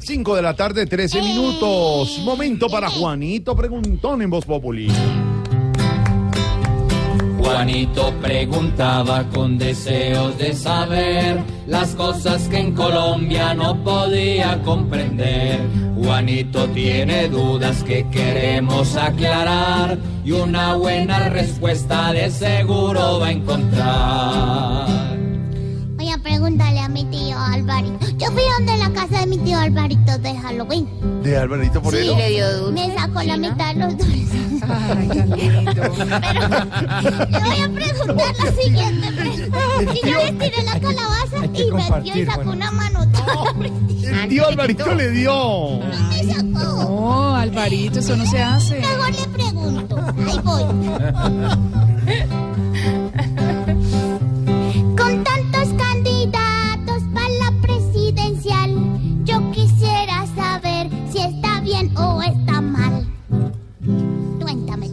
5 0.00 0.36
de 0.36 0.42
la 0.42 0.54
tarde, 0.54 0.86
13 0.86 1.20
minutos. 1.22 2.18
Momento 2.24 2.68
para 2.68 2.88
Juanito 2.88 3.54
Preguntón 3.54 4.22
en 4.22 4.30
Voz 4.30 4.44
Populi. 4.46 4.88
Juanito 7.38 8.12
preguntaba 8.20 9.24
con 9.24 9.58
deseos 9.58 10.36
de 10.38 10.54
saber 10.54 11.42
las 11.66 11.94
cosas 11.94 12.48
que 12.48 12.58
en 12.58 12.74
Colombia 12.74 13.54
no 13.54 13.82
podía 13.84 14.60
comprender. 14.62 15.60
Juanito 15.96 16.66
tiene 16.68 17.28
dudas 17.28 17.84
que 17.84 18.08
queremos 18.10 18.96
aclarar 18.96 19.98
y 20.24 20.32
una 20.32 20.74
buena 20.74 21.28
respuesta 21.28 22.12
de 22.12 22.30
seguro 22.30 23.20
va 23.20 23.26
a 23.26 23.32
encontrar. 23.32 25.19
Casa 29.10 29.20
de 29.20 29.26
mi 29.26 29.38
tío 29.38 29.58
Alvarito 29.58 30.18
de 30.18 30.34
Halloween. 30.36 30.88
De 31.22 31.36
Alvarito 31.36 31.82
Forero. 31.82 32.14
Me 32.72 32.94
sacó 32.94 33.22
la 33.22 33.36
mitad 33.36 33.74
de 33.74 33.80
los 33.80 33.98
dulces. 33.98 34.30
Pero 34.60 35.94
le 37.26 37.40
voy 37.40 37.60
a 37.60 37.68
preguntar 37.68 38.34
la 38.38 38.52
siguiente 38.52 39.12
pregunta. 39.12 39.58
Si 39.92 40.00
yo 40.08 40.18
le 40.18 40.32
tiré 40.32 40.62
la 40.62 40.80
calabaza 40.80 41.36
y 41.36 41.70
metió 41.72 42.16
y 42.16 42.26
sacó 42.26 42.50
una 42.50 42.70
manota. 42.70 43.24
El 44.02 44.28
tío 44.28 44.46
Alvarito 44.46 44.94
le 44.94 45.10
dio. 45.10 45.80
Me 46.10 46.24
sacó. 46.24 46.44
No, 46.48 47.36
Alvarito, 47.36 47.98
eso 48.00 48.16
no 48.16 48.26
se 48.26 48.42
hace. 48.42 48.80
Mejor 48.80 49.10
le 49.12 49.28
pregunto. 49.28 49.96
Ahí 49.96 50.40
voy. 50.44 50.64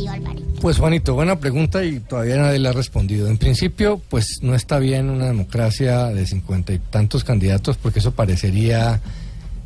tío 0.00 0.10
Alvarito. 0.10 0.60
Pues 0.60 0.78
Juanito, 0.78 1.14
buena 1.14 1.38
pregunta 1.38 1.84
y 1.84 2.00
todavía 2.00 2.36
nadie 2.36 2.58
le 2.58 2.68
ha 2.68 2.72
respondido. 2.72 3.28
En 3.28 3.38
principio, 3.38 4.00
pues 4.08 4.38
no 4.42 4.54
está 4.54 4.78
bien 4.78 5.10
una 5.10 5.26
democracia 5.26 6.06
de 6.06 6.26
cincuenta 6.26 6.72
y 6.72 6.78
tantos 6.78 7.24
candidatos 7.24 7.76
porque 7.76 7.98
eso 7.98 8.12
parecería 8.12 9.00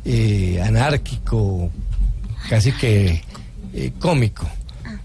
eh, 0.03 0.61
anárquico, 0.61 1.69
casi 2.49 2.71
que 2.73 3.21
eh, 3.73 3.91
cómico. 3.99 4.47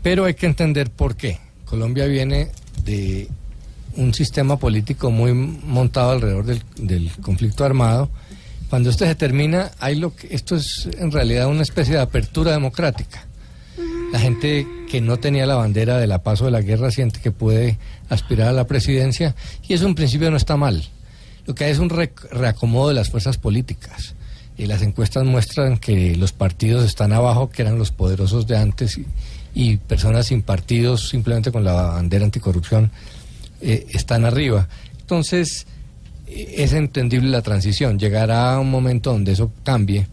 Pero 0.02 0.24
hay 0.24 0.34
que 0.34 0.46
entender 0.46 0.90
por 0.90 1.16
qué. 1.16 1.38
Colombia 1.64 2.06
viene 2.06 2.48
de 2.84 3.28
un 3.96 4.14
sistema 4.14 4.56
político 4.58 5.10
muy 5.10 5.32
montado 5.34 6.12
alrededor 6.12 6.44
del, 6.44 6.62
del 6.76 7.10
conflicto 7.20 7.64
armado. 7.64 8.10
Cuando 8.68 8.90
esto 8.90 9.04
se 9.04 9.14
termina, 9.16 9.72
hay 9.80 9.96
lo 9.96 10.14
que, 10.14 10.32
esto 10.32 10.54
es 10.54 10.88
en 10.98 11.10
realidad 11.10 11.48
una 11.48 11.62
especie 11.62 11.94
de 11.94 12.00
apertura 12.00 12.52
democrática. 12.52 13.26
La 14.12 14.19
gente 14.19 14.66
que 14.91 15.00
no 15.00 15.19
tenía 15.19 15.47
la 15.47 15.55
bandera 15.55 15.98
de 15.98 16.06
la 16.06 16.22
paso 16.22 16.44
de 16.47 16.50
la 16.50 16.62
guerra 16.62 16.91
siente 16.91 17.20
que 17.20 17.30
puede 17.30 17.78
aspirar 18.09 18.48
a 18.48 18.53
la 18.53 18.66
presidencia 18.66 19.37
y 19.69 19.75
eso 19.75 19.87
en 19.87 19.94
principio 19.94 20.31
no 20.31 20.37
está 20.37 20.56
mal. 20.56 20.82
Lo 21.47 21.54
que 21.54 21.65
hay 21.65 21.71
es 21.72 21.78
un 21.78 21.91
re- 21.91 22.12
reacomodo 22.31 22.88
de 22.88 22.94
las 22.94 23.10
fuerzas 23.10 23.38
políticas. 23.38 24.15
Y 24.59 24.66
las 24.66 24.82
encuestas 24.82 25.25
muestran 25.25 25.78
que 25.78 26.16
los 26.16 26.32
partidos 26.32 26.84
están 26.84 27.12
abajo, 27.12 27.49
que 27.50 27.62
eran 27.62 27.78
los 27.78 27.93
poderosos 27.93 28.47
de 28.47 28.59
antes, 28.59 29.00
y, 29.54 29.76
personas 29.78 30.26
sin 30.26 30.43
partidos, 30.43 31.09
simplemente 31.09 31.50
con 31.50 31.65
la 31.65 31.72
bandera 31.72 32.26
anticorrupción, 32.26 32.91
eh, 33.62 33.87
están 33.91 34.26
arriba. 34.26 34.69
Entonces, 35.00 35.66
eh, 36.26 36.56
es 36.59 36.75
entendible 36.75 37.31
la 37.31 37.41
transición. 37.41 37.99
Llegará 37.99 38.59
un 38.59 38.70
momento 38.70 39.12
donde 39.12 39.32
eso 39.32 39.50
cambie, 39.65 40.06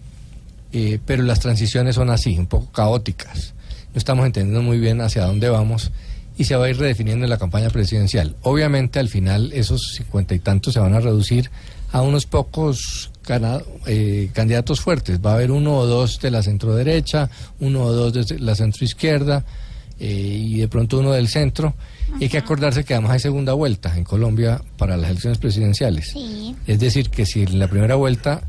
eh, 0.72 1.00
pero 1.06 1.24
las 1.24 1.42
transiciones 1.42 1.96
son 1.96 2.10
así, 2.10 2.38
un 2.38 2.48
poco 2.48 2.72
caóticas. 2.72 3.54
No 3.98 4.00
estamos 4.00 4.28
entendiendo 4.28 4.62
muy 4.62 4.78
bien 4.78 5.02
hacia 5.02 5.26
dónde 5.26 5.50
vamos 5.50 5.90
y 6.38 6.44
se 6.44 6.56
va 6.56 6.68
a 6.68 6.70
ir 6.70 6.78
redefiniendo 6.78 7.26
en 7.26 7.32
la 7.32 7.40
campaña 7.40 7.72
presidencial. 7.72 8.36
Obviamente, 8.44 9.00
al 9.00 9.10
final, 9.10 9.52
esos 9.54 9.96
cincuenta 9.96 10.36
y 10.36 10.40
tantos 10.40 10.76
se 10.76 10.80
van 10.80 10.94
a 10.94 11.00
reducir 11.00 11.50
a 11.92 12.04
unos 12.04 12.28
pocos 12.28 13.10
eh, 13.88 14.30
candidatos 14.34 14.82
fuertes. 14.82 15.20
Va 15.20 15.32
a 15.32 15.34
haber 15.34 15.50
uno 15.50 15.78
o 15.78 15.88
dos 15.88 16.20
de 16.20 16.30
la 16.30 16.44
centroderecha, 16.44 17.32
uno 17.60 17.86
o 17.86 17.92
dos 17.92 18.14
de 18.14 18.38
la 18.38 18.54
centroizquierda 18.54 19.44
eh, 20.00 20.42
y 20.46 20.58
de 20.60 20.68
pronto 20.68 21.00
uno 21.00 21.14
del 21.14 21.28
centro. 21.28 21.74
Y 22.20 22.26
hay 22.26 22.30
que 22.30 22.38
acordarse 22.38 22.84
que 22.84 22.94
además 22.94 23.14
hay 23.14 23.20
segunda 23.20 23.54
vuelta 23.54 23.98
en 23.98 24.04
Colombia 24.04 24.62
para 24.78 24.96
las 24.96 25.10
elecciones 25.10 25.40
presidenciales. 25.40 26.12
Sí. 26.12 26.56
Es 26.68 26.80
decir, 26.80 27.10
que 27.10 27.26
si 27.26 27.42
en 27.42 27.58
la 27.58 27.68
primera 27.68 27.96
vuelta 27.96 28.44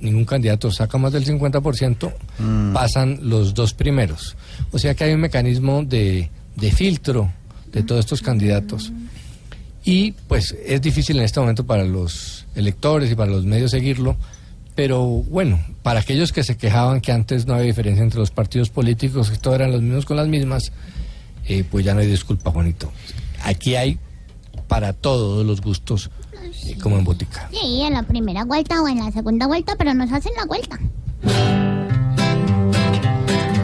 ningún 0.00 0.24
candidato 0.24 0.70
saca 0.70 0.98
más 0.98 1.12
del 1.12 1.24
50%, 1.24 2.72
pasan 2.72 3.20
los 3.22 3.54
dos 3.54 3.74
primeros. 3.74 4.36
O 4.72 4.78
sea 4.78 4.94
que 4.94 5.04
hay 5.04 5.12
un 5.12 5.20
mecanismo 5.20 5.82
de, 5.84 6.30
de 6.56 6.72
filtro 6.72 7.32
de 7.72 7.82
todos 7.82 8.00
estos 8.00 8.22
candidatos. 8.22 8.92
Y 9.84 10.12
pues 10.28 10.54
es 10.66 10.80
difícil 10.80 11.18
en 11.18 11.24
este 11.24 11.40
momento 11.40 11.64
para 11.64 11.84
los 11.84 12.46
electores 12.54 13.10
y 13.10 13.14
para 13.14 13.30
los 13.30 13.44
medios 13.44 13.70
seguirlo, 13.70 14.16
pero 14.74 15.04
bueno, 15.04 15.60
para 15.82 16.00
aquellos 16.00 16.32
que 16.32 16.44
se 16.44 16.56
quejaban 16.56 17.00
que 17.00 17.10
antes 17.10 17.46
no 17.46 17.54
había 17.54 17.66
diferencia 17.66 18.04
entre 18.04 18.20
los 18.20 18.30
partidos 18.30 18.70
políticos, 18.70 19.30
que 19.30 19.36
todos 19.36 19.56
eran 19.56 19.72
los 19.72 19.82
mismos 19.82 20.04
con 20.04 20.16
las 20.16 20.28
mismas, 20.28 20.72
eh, 21.46 21.64
pues 21.68 21.84
ya 21.84 21.94
no 21.94 22.00
hay 22.00 22.06
disculpa, 22.06 22.50
Juanito. 22.50 22.92
Aquí 23.42 23.74
hay 23.74 23.98
para 24.68 24.92
todos 24.92 25.44
los 25.44 25.60
gustos, 25.60 26.10
eh, 26.66 26.76
como 26.82 26.98
en 26.98 27.04
botica. 27.04 27.48
Sí, 27.52 27.82
en 27.82 27.94
la 27.94 28.02
primera 28.02 28.44
vuelta 28.44 28.82
o 28.82 28.88
en 28.88 28.98
la 28.98 29.10
segunda 29.12 29.46
vuelta, 29.46 29.74
pero 29.76 29.94
nos 29.94 30.12
hacen 30.12 30.32
la 30.36 30.46
vuelta. 30.46 30.78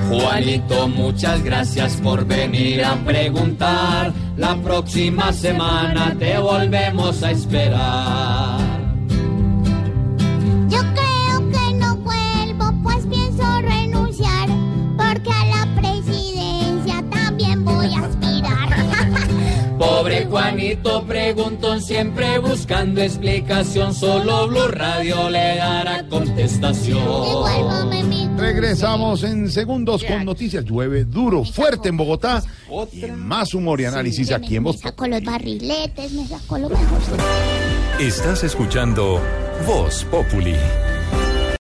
Juanito, 0.09 0.89
muchas 0.89 1.43
gracias 1.43 1.97
por 1.97 2.25
venir 2.25 2.85
a 2.85 2.95
preguntar. 3.05 4.13
La 4.37 4.57
próxima 4.57 5.33
semana 5.33 6.15
te 6.19 6.39
volvemos 6.39 7.23
a 7.23 7.31
esperar. 7.31 8.54
Pobre 20.15 20.27
Juanito 20.27 21.05
preguntón 21.07 21.83
siempre 21.83 22.39
buscando 22.39 23.03
explicación, 23.03 23.93
solo 23.93 24.47
Blue 24.47 24.69
Radio 24.69 25.29
le 25.29 25.57
dará 25.57 26.07
contestación. 26.07 27.03
Regresamos 28.39 29.25
en 29.25 29.51
segundos 29.51 30.05
con 30.05 30.25
noticias. 30.25 30.65
Llueve 30.65 31.05
duro, 31.05 31.45
fuerte 31.45 31.89
en 31.89 31.97
Bogotá. 31.97 32.45
Y 32.93 33.07
más 33.07 33.55
humor 33.55 33.81
y 33.81 33.87
análisis 33.87 34.31
aquí 34.31 34.57
en 34.57 34.63
me 34.63 34.71
Voz 34.71 34.81
sacó 34.81 35.09
los 35.09 35.23
barriletes, 35.25 36.13
me 36.13 36.27
sacó 36.27 36.59
lo 36.59 36.69
mejor. 36.69 37.01
Estás 37.99 38.45
escuchando 38.45 39.21
Voz 39.67 40.05
Populi. 40.05 40.55